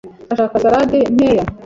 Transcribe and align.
Urashaka 0.31 0.61
salade 0.63 0.99
nkeya?) 1.13 1.45